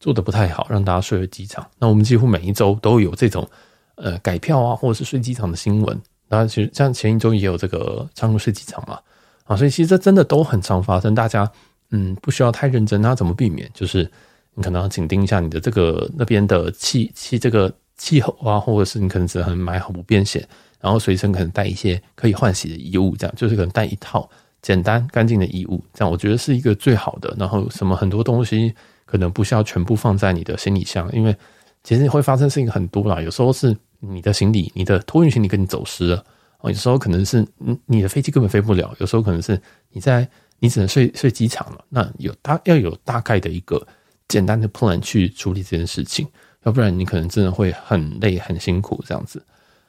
[0.00, 1.64] 做得不太好，让大家睡了机场。
[1.78, 3.48] 那我们几乎每一周都有这种。
[3.96, 8.98] 呃，改票啊，或者是睡机场的新闻，那，其实像前一周也有这个长荣睡机场嘛，
[9.44, 11.14] 啊，所以其实这真的都很常发生。
[11.14, 11.50] 大家
[11.90, 13.70] 嗯，不需要太认真，那怎么避免？
[13.74, 14.10] 就是
[14.54, 20.46] 你可能要紧盯一下你的这个那边的气气这个气候啊，或者是你可能只能买好不便险，
[20.80, 24.28] 然后随身可能带一些可以换洗的衣物，这样就是可能带一套
[24.62, 27.34] 简单干净的衣物，这样我觉得是一个最好的。
[27.38, 28.74] 然后什么很多东西
[29.04, 31.36] 可能不需要全部放在你的行李箱，因为
[31.84, 33.76] 其实会发生事情很多啦，有时候是。
[34.04, 36.24] 你的行李，你的托运行李跟你走失了
[36.58, 36.68] 哦。
[36.68, 37.46] 有时候可能是
[37.86, 39.56] 你的飞机根本飞不了，有时候可能是
[39.90, 41.84] 你在你只能睡睡机场了。
[41.88, 43.86] 那有大要有大概的一个
[44.26, 46.26] 简单的 plan 去处理这件事情，
[46.64, 49.40] 要不然你可能真的会很累很辛苦这样子。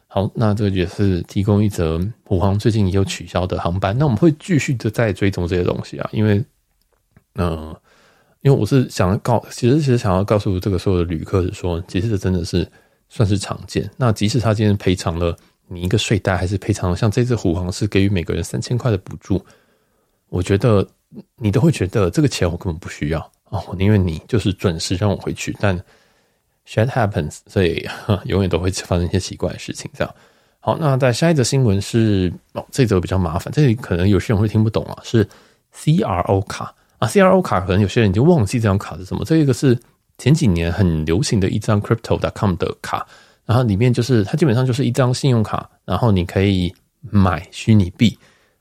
[0.05, 3.97] 好，那这个也是提供一则虎航最近也有取消的航班。
[3.97, 6.45] 那我们会继续的在追踪这些东西啊，因为
[7.33, 7.75] 嗯、
[8.43, 12.65] 因为我是想告，其实其实想要告诉这个所有的旅客是说，其实这真的是。
[13.09, 13.87] 算是常见。
[13.95, 19.39] 那即使他今天赔偿了你一个睡袋，还是赔偿了像这次虎航是给予每个人三千块的补助，
[20.29, 20.83] 我觉得
[21.35, 23.19] 你都会觉得这个钱我根本不需要
[23.51, 23.61] 啊！
[23.67, 25.55] 我宁愿你就是准时让我回去。
[25.59, 25.79] 但
[26.67, 27.87] shit happens，所以
[28.25, 29.91] 永远都会发生一些奇怪的事情。
[29.93, 30.15] 这样
[30.59, 35.23] 好，那在下一则新闻是哦，这则比较麻烦，这里可能有些人会听不懂啊，是
[35.75, 39.23] CRO 卡啊，CRO 卡可能有些人已经忘记这张卡是什么。
[39.25, 39.77] 这个是。
[40.19, 43.05] 前几年很流行的一张 Crypto.com 的卡，
[43.47, 48.15] 然后里面就是它基本上就是一张信用卡，然后你可以买虚拟币，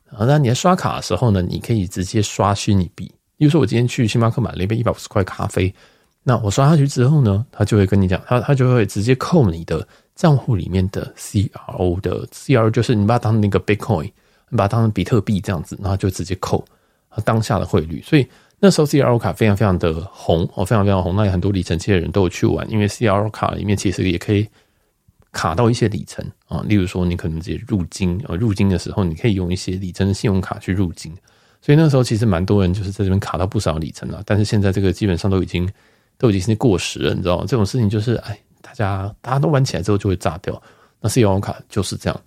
[0.09, 3.05] 然后当你在刷卡的时候呢，你可以直接刷虚拟币，
[3.37, 5.72] 比如说我今天去星巴克买了一杯一百五十块咖啡，
[6.22, 14.11] 那我刷下去之后呢，他就会跟你讲，他他就会直接扣你的账户里面的 CRO 的 CRO，就是你把它当那个 Bitcoin，
[14.48, 16.64] 你把它当成比特币这样子，然后就直接扣
[17.25, 18.27] 当下的汇率，所以。
[18.64, 21.16] 那时候 CRO 卡非常非常的红哦，非常非常红。
[21.16, 24.48] 那有很多里程界的人都有去玩，因为 CRO 卡里面其实也可以
[25.33, 26.62] 卡到一些里程啊。
[26.68, 31.12] 例如说，你可能直接入金啊，入金的时候你可以用一些里程的信用卡去入金。
[31.61, 34.22] 所以那时候其实蛮多人就是在这边卡到不少里程了。
[34.25, 35.68] 但是现在这个基本上都已经
[36.16, 37.44] 都已经是过时了，你知道吗？
[37.48, 40.62] 这种事情就是哎，大家大家都玩起来之后就会炸掉。
[41.01, 42.20] 那 CRO 卡就是这样。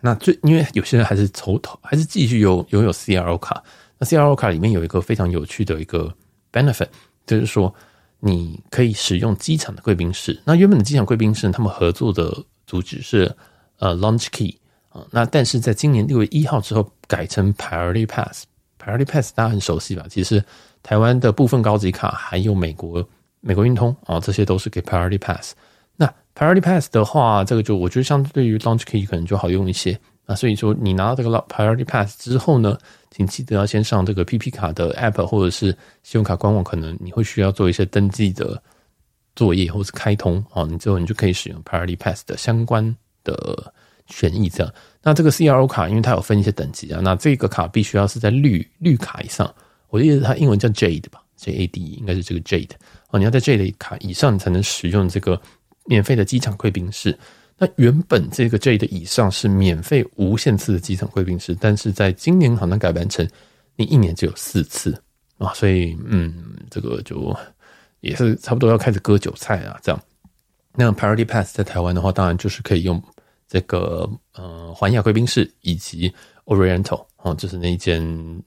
[0.00, 3.60] 那最因为有些人还是头头还是继续有拥有 CRO 卡。
[3.98, 6.12] 那 CRO 卡里面有一个非常有趣的一个
[6.52, 6.88] benefit，
[7.26, 7.74] 就是说
[8.20, 10.40] 你可以使用机场的贵宾室。
[10.44, 13.34] 那原本的机场贵宾室，他们合作的组织是
[13.78, 14.58] 呃 Launch Key
[14.90, 15.06] 啊。
[15.10, 18.44] 那但是在今年六月一号之后，改成 Priority Pass。
[18.78, 20.06] Priority Pass 大家很熟悉吧？
[20.08, 20.44] 其实
[20.82, 23.08] 台湾的部分高级卡，还有美国
[23.40, 25.54] 美国运通啊，这些都是给 Priority Pass。
[25.96, 29.98] 那 Priority Pass 的话，这个就我觉得相对于 Launch Key 可能就好用一些。
[30.26, 32.76] 那所以说，你拿到这个 Priority Pass 之后呢，
[33.12, 35.66] 请记得要先上这个 PP 卡的 App 或者是
[36.02, 38.60] 信用卡官网，可能你会需要做一些登记的
[39.36, 43.72] 作业，或是开通哦，你之后你就可以使用 Priority Pass 的相关的
[44.08, 44.48] 权益。
[44.48, 49.54] 这样，那这个 CRO 卡，因为它有分一些等级啊，那这个卡必须要是在绿绿卡以上，
[49.90, 52.72] 我记得它英文叫 Jade 吧，J A D 应该是这个 Jade
[53.10, 55.40] 哦，你要在 Jade 卡以上，你才能使用这个
[55.84, 57.16] 免费的机场贵宾室。
[57.58, 63.26] 那原本这个 J 的以上是免费无限次的机场贵宾室，但是在今年好像改版成
[63.76, 65.00] 你一年只有四次
[65.38, 67.34] 啊，所以嗯，这个就
[68.00, 70.00] 也是差不多要开始割韭菜啊，这样。
[70.74, 73.02] 那 Priority Pass 在台湾的话，当然就是可以用
[73.48, 76.12] 这个呃环亚贵宾室以及
[76.44, 78.02] Oriental 啊，就是那一间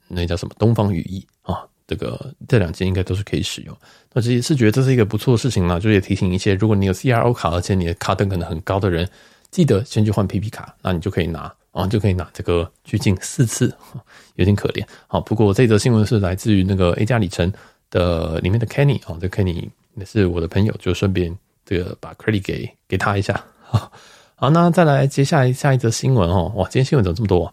[0.07, 1.67] 那叫什么东方羽翼啊。
[1.89, 3.75] 这个这两件应该都是可以使用，
[4.13, 9.09] 那这也是觉得这是一个不错的事情嘛，就也提醒一些，如果你有 CRO 卡，而且你的卡等可能很高的人，
[9.49, 13.75] 记得先去换 PP 卡，那你就可以拿，啊，就可以拿这个去进四次，
[14.37, 14.85] 有点可怜。
[15.07, 17.51] 好，不过这则新闻是来自于那个 A 加里程
[17.89, 23.43] 的里面的 Kenny 啊，这 Kenny 也是我的朋友，就顺便这个把 credit 给给他一下。
[24.35, 27.51] 好，那再来接下来下一则新闻哦，哇，今天新闻怎么这么多？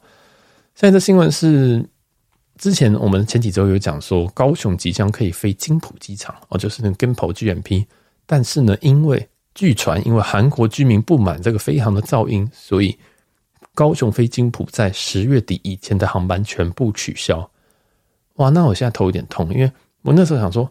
[0.75, 1.83] 下一则新闻是。
[2.59, 7.85] 之前我们前几周有讲说，高雄即将可以飞金浦机场哦，就是那个 Gimpo GMP。
[8.25, 12.99] 但是呢，因为据传，因为韩国居民不满这个飞航的噪音，所以
[13.75, 17.49] 高雄飞金浦在十月底以前的航班全部取消。
[18.35, 19.71] 哇，那我现在头有点痛，因为
[20.03, 20.71] 我那时候想说，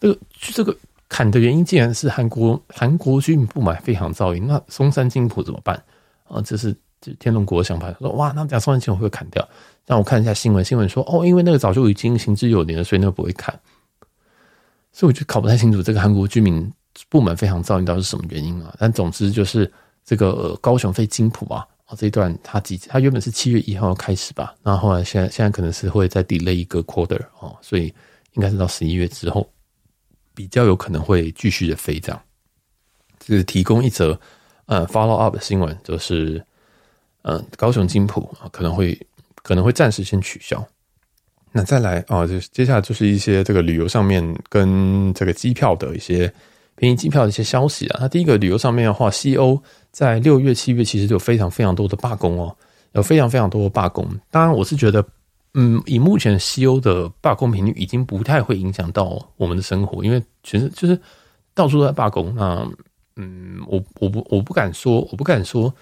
[0.00, 0.76] 这个这个
[1.08, 5.76] 砍的原因竟然是韩国韩国居民不满飞航噪音，那松山金浦怎么办
[6.24, 6.40] 啊？
[6.40, 9.46] 这是就天龙国的想法，说哇，那这样松山金浦会不会砍掉？
[9.84, 13.52] 让我看一下新闻，新闻说哦，因为那个早就已经行之有年了，所以那个不会砍。
[14.92, 16.72] 所以我就搞不太清楚这个韩国居民
[17.08, 18.74] 不满飞航噪音到底是什么原因啊？
[18.78, 19.70] 但总之就是
[20.04, 27.92] 这个、高雄飞金浦啊，啊这一段它几它原本是七月一号开始吧，那后，来现在现在可能是会再 delay 一个 quarter 哦，所以
[28.34, 29.50] 应该是到十一月之后
[30.34, 32.22] 比较有可能会继续的飞这样。
[33.18, 34.18] 这是提供一则
[34.66, 36.44] 呃 follow up 的新闻，就是、
[37.22, 38.98] 呃、高雄金浦啊可能会。
[39.44, 40.64] 可能会暂时先取消。
[41.50, 46.32] 那再来啊，就接下来就是一些这个旅游上面跟这个机票的一些
[46.76, 47.98] 便宜机票的一些消息啊。
[48.00, 52.56] 那第一个旅游上面的话，西欧在六月、七月其实就有非常非常多的罢工哦，
[52.92, 54.06] 有非常非常多的罢工。
[54.30, 55.04] 当然，我是觉得，
[55.54, 60.96] 嗯，以目前西欧的罢工频率，已经不太会影响到我们的生活，因为全是就是
[61.52, 62.32] 到处都在罢工。
[62.36, 62.64] 那
[63.16, 65.74] 嗯，我我不我不敢说，我不敢说。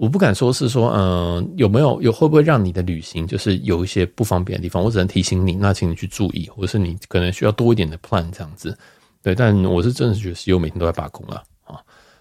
[0.00, 4.82] 我不敢说是说，嗯、有没有有会不会让你的旅行就是有一些不方便的地方？
[4.82, 8.76] 我只能提醒你，那请你去注意，或者是你可能需要多一点的 plan 这样子。
[9.22, 11.76] 对，但我是真的觉得西欧每天都在罢工了啊。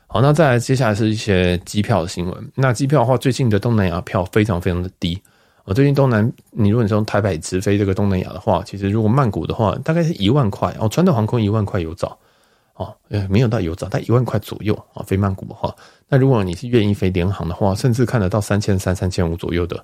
[0.07, 2.51] 好，那再来接下来是一些机票的新闻。
[2.55, 5.21] 那机票的话，最近的东南亚票非常非常的低。
[5.63, 12.17] 我最近东南，你如果你从台北直飞这个东南亚的话，其实如果曼谷的话，大概是一万块哦，传统航空一万块有找。
[12.77, 15.03] 哦，呃，没有到有涨到一万块左右啊。
[15.03, 15.75] 飞曼谷的话，
[16.07, 19.83] 那如果你是愿意飞联航的话，甚至看得到三千三、三千五左右的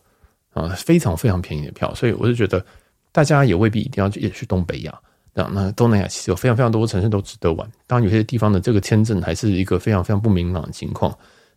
[0.53, 1.93] 啊，非常非常便宜的票。
[1.95, 2.63] 所以我就觉得，
[3.11, 4.93] 大家也未必一定要也去东北亚。
[5.33, 7.67] 那那东南亚其实有非常非常多城市都值得玩。
[7.87, 11.11] 当然，有些地方的这个签证还是一个非常非常不明朗的情况，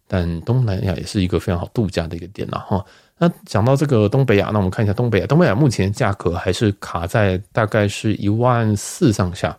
[0.09, 2.83] 但东南亚也是一个非常好度假的一个点了哈。
[3.19, 5.27] 那讲到这个东北亚，那我们看一下东北亚。
[5.27, 9.55] 东北亚目前价格还是卡在大概是一万四上下。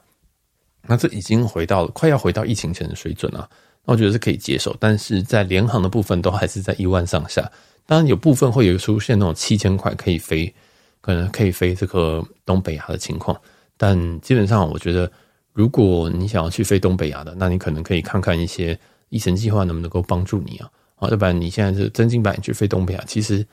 [0.87, 3.49] 那这已经回到了快要回到疫情前的水准了，
[3.85, 7.51] 那我觉得是可以接受，但是在联航的部分都还是在一万上下，
[7.85, 10.53] 当然有部分会有出现那种七千块可以飞，
[11.01, 13.39] 可能可以飞这个东北亚的情况。
[13.77, 15.11] 但基本上，我觉得
[15.53, 18.77] 如果你想要去飞东北亚的，那你可能可以看看一些
[19.09, 20.69] 疫情计划能不能够帮助你啊。
[20.95, 23.45] 啊，要不然你现在是真金白银去飞东北亚，其实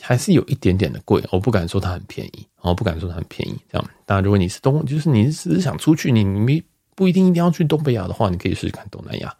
[0.00, 1.22] 还是有一点点的贵。
[1.30, 3.56] 我不敢说它很便宜，我不敢说它很便宜。
[3.70, 6.62] 这样，当然如果你是东，就是你只是想出去，你你没
[6.94, 9.34] 不一定一定要去东北亚的话，你可以试试看东南亚。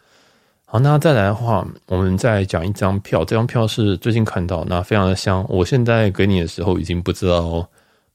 [0.65, 3.25] 好，那再来的话，我们再讲一张票。
[3.25, 5.45] 这张票是最近看到，那非常的香。
[5.49, 7.69] 我现在给你的时候，已经不知道，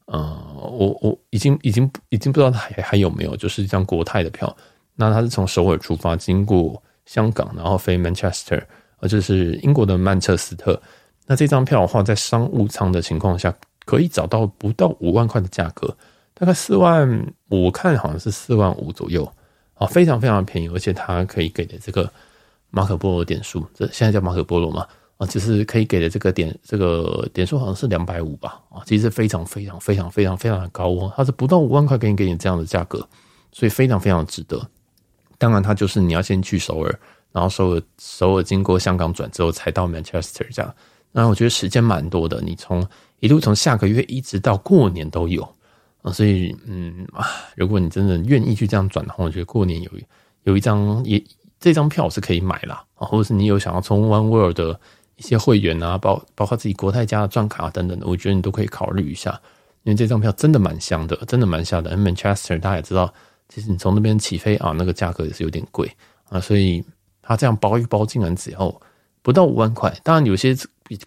[0.06, 4.56] 呃，我我已经已经已经不知道还还有没有，就是一张国泰的票。
[4.96, 8.64] 那它是从首尔出发，经过香港，然后飞 Manchester，
[9.02, 10.82] 呃，就是英国的曼彻斯特。
[11.28, 15.94] 那这张票的话，在商务舱的情况下，可以找到不到五万块的价格，
[16.36, 19.28] 大概四万，我看好像是四万五左右，
[19.74, 22.08] 啊，非常非常便宜，而且它可以给的这个。
[22.72, 24.86] 马可波罗点数，这现在叫马可波罗嘛？
[25.16, 28.62] 啊，就是可以给的这个点，这个点数好像是两百五吧？
[28.70, 33.08] 啊，其实非常非常非常非常非常的高哦，它是不到五万块给你给你这样的价格，
[33.54, 34.62] 所以非常非常值得。
[35.38, 37.00] 当然，它就是你要先去首尔，
[37.32, 40.76] 然后首尔首尔经过香港转之后才到 Manchester 这样。
[41.14, 42.86] 那我觉得时间蛮多的，你从
[43.22, 45.48] 一路从下个月一直到过年都有
[46.06, 47.26] 啊，所以嗯啊，
[47.58, 49.92] 如果你真的愿意去这样转的话，我觉得过年有
[50.44, 51.22] 有一张也。
[51.58, 54.80] 这张票是可以买啦，啊，或者是你有想要充 One World 的
[55.16, 59.32] 一些会员啊，包包括自己国泰家的钻卡等等的，我觉得你都可以考虑一下，
[59.84, 61.96] 因为这张票真的蛮香的，真的蛮香的。
[61.98, 63.12] Manchester 大家也知道，
[63.50, 65.90] 其实你从那边起飞啊，那个价格也是有点贵
[66.30, 66.84] 啊，所以
[67.22, 68.80] 它这样包一包进来之后，
[69.24, 70.56] 不到五万块，当然有些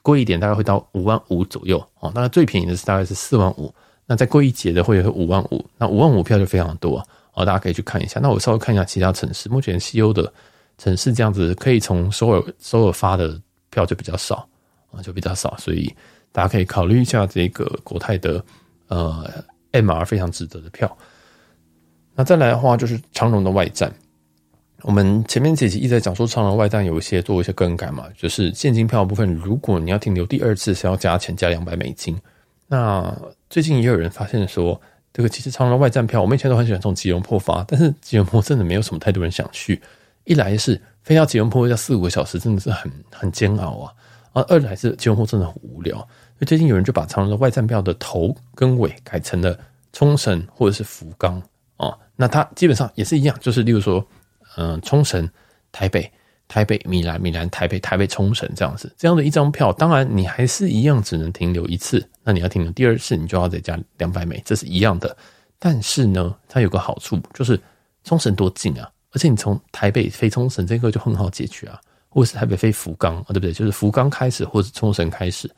[0.02, 3.72] 贵一点，大概会到五万五左右啊，大概最便宜的是大概是四万五，
[4.10, 7.06] 那再贵一节的会有五万五，那五万五票就非常多。
[7.34, 8.18] 哦，大家可以去看一下。
[8.20, 10.32] 那我稍微看一下其他城市，目前西欧的
[10.78, 14.48] 城市这样子可以从首尔首尔发的票就比较少
[14.90, 15.94] 啊，就比较少，所以
[16.32, 18.42] 大家可以考虑一下这个国泰的
[18.88, 19.30] 呃
[19.72, 20.96] MR 非常值得的票。
[22.14, 23.92] 那再来的话就是长荣的外站，
[24.80, 32.18] 我们前面几集一直在讲说长荣外站有一些做一些更改嘛，就是现金票部分，如果你要停留第二次是要加钱加两百美金。
[32.68, 33.12] 那
[33.50, 34.80] 最近也有人发现说。
[35.10, 39.80] 这个其实长荣外站票，我们以前都很喜欢从吉隆坡发，但是吉隆坡真的没有什么太多人想去。
[40.22, 43.92] 一来是飞到吉隆坡要四五个小时，真的是很很煎熬啊；
[44.32, 45.96] 啊二来是吉隆坡真的很无聊。
[45.96, 46.06] 所
[46.40, 49.58] 以最近有人就把长荣的外站票的头跟尾改成了
[49.92, 51.42] 冲绳或者是福冈
[51.78, 54.06] 啊，那它基本上也是一样，就是例如说，
[54.56, 55.28] 嗯，冲绳、
[55.72, 56.08] 台北。
[56.48, 62.02] 台北、米兰、米兰、台北、台北、冲绳这样子，这样的一张票，当然你还是一样只能停留一次。
[62.24, 65.14] 那你要停留第二次，你就要再加两百美，这是一样的。
[65.58, 67.60] 但是呢，它有个好处，就是
[68.02, 73.52] 冲绳多近啊，而且你从台北飞冲绳这个就很好解决啊，或是台北飞福冈啊，对不对？
[73.52, 75.50] 就是福冈开始，或者冲绳开始，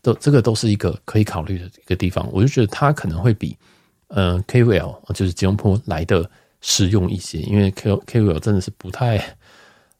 [0.00, 2.26] 都这个都是一个可以考虑的一个地方。
[2.32, 3.54] 我就觉得它可能会比
[4.08, 6.30] 嗯、呃、KOL 就是吉隆坡来的
[6.62, 9.22] 实用一些，因为 K KOL 真的是不太。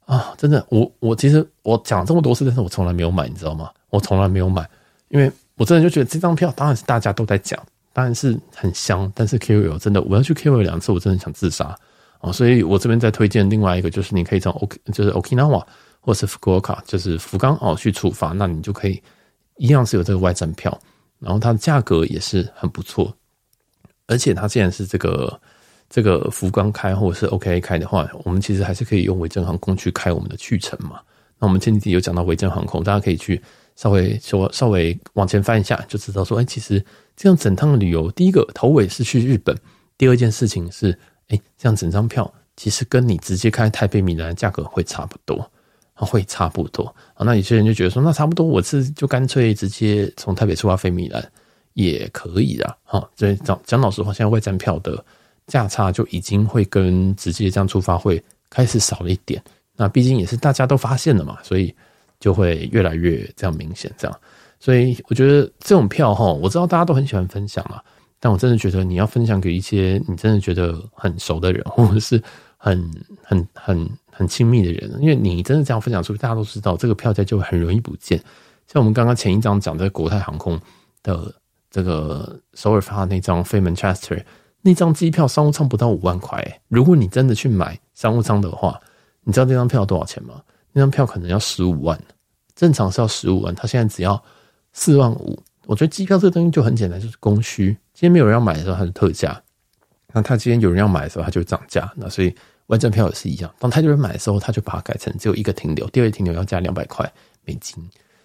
[0.07, 3.71] 啊，真的，我我其实我讲这么多次，但是我从来没有买，你知道吗？
[3.89, 4.69] 我从来没有买，
[5.09, 7.59] 因为我真的就觉得这张票当然是大家都在讲，
[7.93, 11.75] 当然是很香，但是 KOL 真的，我要去 KOL 两次，我真的想自杀
[12.21, 12.31] 啊！
[12.31, 15.65] 所以我这边再推荐另外一个，就是你可以从 OK，就是 Okinawa
[16.01, 19.03] 或是福冈，就是福冈哦去出发，那你就可以
[19.57, 20.79] 一样是有这个外站票，
[21.19, 23.11] 然后它的价格也是很不错，
[24.07, 25.41] 而且它既然是这个。
[25.95, 31.01] 这个福冈开或者是 OK 开的话，我们其实还是可以用维珍航空去开我们的去程嘛。
[31.39, 33.41] 那我们前几集有讲到维珍航空，大家可以去
[33.77, 36.85] 稍微说稍微往前翻一下，就知道说，哎，其实
[37.17, 39.57] 这样整趟旅游，第一个头尾是去日本，
[39.97, 45.49] 第二件事情是，哎，这样整张票其实跟你直接开台北米兰价格会差不多，
[45.95, 47.23] 会差不多啊。
[47.25, 51.25] 那有些人就觉得说，那差不多，我是就干脆直接从台北出发飞米兰
[51.75, 52.77] 也可以的。
[52.83, 55.05] 哈，所以讲讲老实话，现在外站票的。
[55.47, 59.43] 价差就已经会跟直接这样出发会开始少了一点，
[59.77, 61.75] 那毕竟也是大家都发现了嘛，所以
[62.19, 64.21] 就会越来越这样明显这样。
[64.59, 67.83] 所以我觉得这种票哈，我知道大家都很喜欢分享啊，
[68.19, 72.23] 但我真的觉得你要分享给一些你真的觉得很熟的人， 或者是
[72.57, 72.91] 很
[73.23, 78.19] 很很很亲密的人，因为你真的这样分享出去，大家都知道这个票价就很容易不见。
[78.67, 80.59] 像我们刚刚前一张讲的国泰航空
[81.03, 81.35] 的
[81.71, 84.23] 这个首尔发那张飞 Manchester。
[84.67, 88.81] 那张机票商务舱不到五万块，如果你真的去买商务舱的话，
[89.23, 90.41] 你知道这张票多少钱吗？
[90.73, 92.01] 那张票可能要十五万，
[92.57, 94.21] 正常是要十五万，他现在只要
[94.73, 95.39] 四万五。
[95.67, 97.69] 我觉得机票这个东西就很简单，就是供需。
[97.93, 99.31] 今天没有人要买的时候，它是特价；
[100.15, 101.93] 那他今天有人要买的时候，它就涨价。
[101.95, 102.35] 那所以
[102.69, 107.11] 外站票也是一样，当太多人买的时候，他就把它改成只有一个停留，第二个停留要加两百块
[107.45, 107.77] 美金。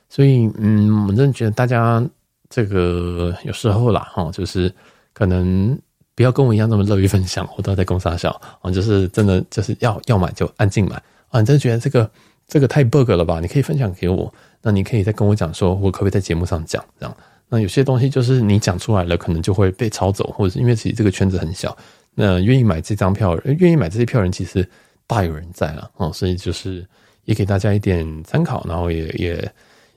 [0.09, 2.03] 所以，嗯，我真的觉得大家
[2.49, 4.73] 这个有时候啦，哈，就是
[5.13, 5.77] 可能
[6.19, 8.29] 不要跟我一样那么乐于分享，我都在公杀小
[8.61, 12.11] 啊，就是真的就是要要买就按进买啊，你真的觉得这个
[12.45, 13.39] 这个太 bug 了吧？
[13.39, 14.29] 你可以分享给我，
[14.61, 17.17] 那你可以再跟我讲说，我可不可以在节目上讲这样？
[17.47, 21.73] 那有些东西就是你讲出来了，可能就会被抄走，或者是因为其实这个圈子很小，
[22.15, 24.69] 那愿意买这张票，愿意买这些票人其实
[25.07, 26.85] 大有人在了哦，所以就是
[27.23, 29.49] 也给大家一点参考，然后也也。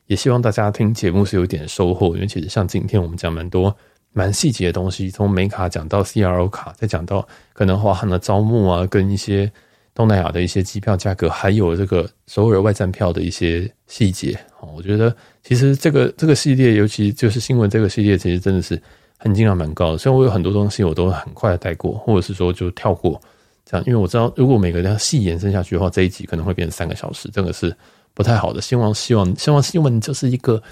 [0.06, 3.74] 也希望大家听节目是有点收获，因为其实像今天我们讲蛮多
[4.12, 9.50] 蛮细节的东西，从美卡讲到 CRO 卡，再讲到可能华航的招募啊，跟一些
[9.94, 14.38] 东南亚的一些机票价格，还有这个首尔外站票的一些细节。
[14.74, 18.80] 我觉得其实这个这个系列，尤其就是新闻这个系列，其实真的是
[19.18, 19.98] 含金量蛮高的。
[19.98, 23.20] 虽然我有很多东西我都很快的带过，或者是说就跳过
[23.64, 27.74] 这样，因为我知道如果每个人要细延伸下去的话，这一集可能会变成三个小时，这个是。
[28.14, 30.62] 不太好的，希望希望希望新闻就是一个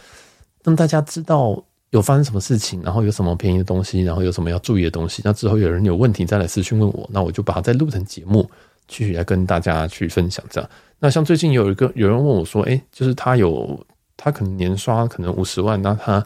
[0.62, 5.22] 让大家知道有发生什么事情，然后有什么便宜的东西，然后有什么要注意的东西。
[5.24, 8.48] 那之后有人有问题再来私讯问我，那我就把它再录成节目，
[8.86, 10.44] 继续来跟大家去分享。
[10.50, 13.84] 这样，那像最近有一个有人问我说，诶，就是他有
[14.16, 16.24] 他可能年刷可能五十万，那他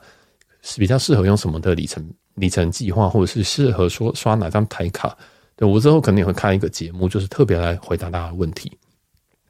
[0.63, 5.17] 是比较适合用什么的里程里程计划，或者是适合说刷哪张台卡？
[5.57, 8.71] 对，我之后可能也会开一个节目，就是特别来回答大家的问题。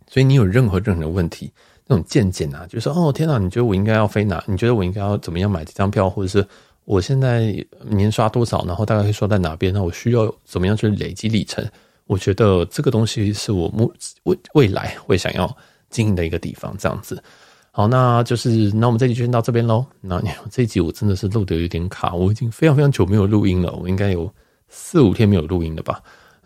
[0.06, 1.50] 所以你有任何任何的问题，
[1.86, 4.42] 那种见解啊，就是哦天哪，你觉得我应该要飞哪？
[4.46, 6.08] 你觉得我应该要怎么样买这张票？
[6.08, 6.46] 或者是
[6.84, 9.72] 我现在年刷多少，然后大概会刷在哪边？
[9.72, 11.62] 那我需要怎么样去累积里程？
[12.06, 13.92] 我觉得这个东西是我目
[14.24, 15.54] 未未来会想要
[15.88, 16.76] 经营的一个地方。
[16.78, 17.22] 这样子，
[17.70, 19.84] 好，那就是那我们这集就先到这边喽。
[20.00, 24.30] 那这集我真的是录得有点卡，我已经非常非常久没有录音了，我应该有
[24.68, 26.02] 四五天没有录音了吧。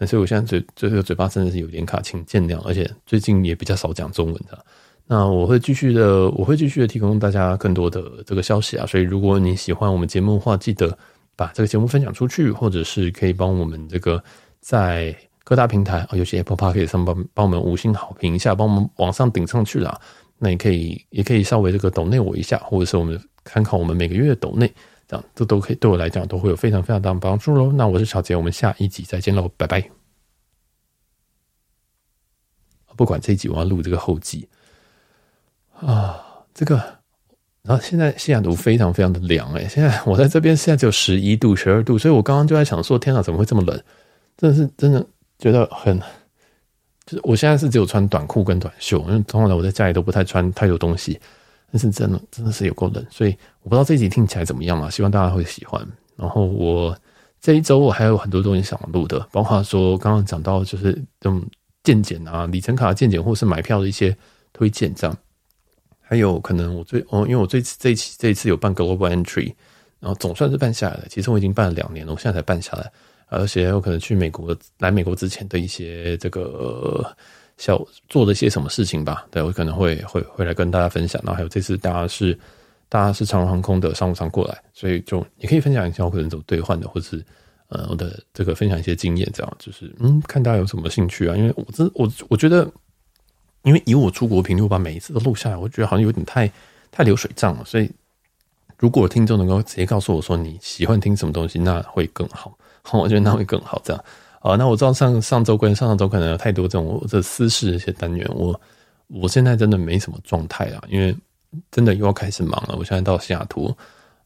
[0.07, 2.61] 所以我现在嘴这个嘴巴真的是有点卡，请见谅。
[2.65, 4.65] 而且最近也比较少讲中文的。
[5.11, 8.85] 那我会继续的，我会继续的提供大家更多的这个消息啊。
[8.85, 10.97] 所以如果你喜欢我们节目的话，记得
[11.35, 14.23] 把这个节目分享出去，或者是可以帮我们这个
[14.61, 19.99] 在各大平台，尤其 Apple Podcast 上帮帮我们五星好评一下，帮我们往上顶上去啦。
[20.37, 24.71] 那也可以，也可以稍微这个抖内我一下，或者是我们看看我们每个月的抖内。
[25.09, 27.73] 这样，这都可以对我来讲都会有非常非常大的帮助喽。
[27.73, 29.83] 那我是小杰，我们下一集再见喽，拜拜。
[32.95, 34.47] 不管这一集我要录这个后记
[35.81, 36.21] 啊，
[36.55, 36.77] 这个，
[37.63, 43.81] 然后现在西雅图非常非常的凉诶，现在我在这边现在只有十一度、十二度，所以我刚刚就在想说，天哪，怎么会这么冷？
[44.37, 45.05] 真的是真的
[45.39, 45.99] 觉得很，
[47.07, 51.19] 就是我现在是只有穿短裤跟短袖，因为通常我在家里都不太穿太多东西。
[51.71, 54.89] 但是真的真的是有够冷，所以我不知道这集听起来怎么样嘛？
[54.89, 55.87] 希望大家会喜欢。
[56.17, 56.97] 然后我
[57.43, 61.45] 这一周我还有很多东西想录的，包括说刚刚讲到就是这种
[61.85, 64.17] 健检啊、里程卡的健检，或是买票的一些
[64.55, 65.15] 推荐这样。
[66.09, 69.53] 还有可能我最哦，因为我这次这一期这一次有办 Global Entry，
[70.01, 71.05] 然后总算是办下来了。
[71.11, 72.91] 其实我已经办了两年了，我现在才办下来，
[73.27, 77.05] 而且有可能去美国来美国之前的一些这个。
[77.61, 79.27] 小做了一些什么事情吧？
[79.33, 81.21] 对，我可能会会会来跟大家分享。
[81.25, 82.39] 然后还有这次大家是
[82.89, 87.21] 大家是长荣航空的商务舱过来，所以就也可以分享一下我可能怎么兑换的，或是
[87.67, 91.37] 呃我的这个分享一些经验，这样就是嗯，看大家有什么兴趣啊？
[91.37, 92.71] 因为我这我我觉得，
[93.63, 96.51] 因为以我出国频率，我把每一次都录下来，我觉得好像有点太
[96.91, 97.65] 太流水账了。
[97.65, 97.91] 所以
[98.79, 102.57] 如果听众能够直接告诉我说你喜欢听什么东西，那会更好。
[102.93, 103.81] 我觉得那会更好。
[103.85, 104.05] 这样。
[104.41, 108.59] 啊，那我知道上上周跟上上周可能有太多这种这私事一些单元，我
[109.09, 111.15] 我现在真的没什么状态啊，因为
[111.73, 112.77] 真的又要开始忙了。
[112.79, 113.75] 我现在到西雅图，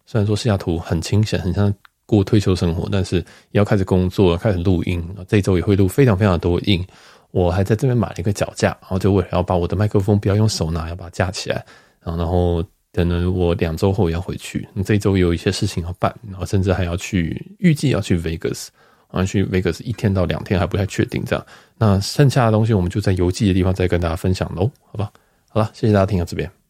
[0.05, 1.73] 虽然说西雅图很清闲，很像
[2.05, 5.03] 过退休生活，但是也要开始工作，开始录音。
[5.27, 6.87] 这一周也会录非常非常多音。
[7.33, 11.57] 我还在这边买了一个脚架，然后就为了要把我的麦克风不要用手拿，要把它架起来。
[12.01, 12.63] 然后，然后
[12.93, 14.69] 等等我两周后要回去。
[14.85, 18.69] 这周有一些事情要办，然后甚至还要去，预计要去 Vegas。
[19.09, 21.47] 好像去 Vegas 一天到两天还不太确定，这样。
[21.77, 25.13] 那剩下的东西我们就在邮寄的地方再跟大家分享喽，好吧？
[25.51, 26.62] 好了，谢谢大家听到这边。